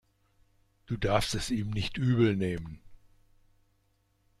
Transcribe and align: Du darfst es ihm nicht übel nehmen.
Du 0.87 0.97
darfst 0.97 1.35
es 1.35 1.51
ihm 1.51 1.69
nicht 1.69 1.95
übel 1.99 2.35
nehmen. 2.35 2.81